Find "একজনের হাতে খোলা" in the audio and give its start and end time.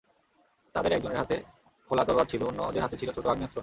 0.91-2.03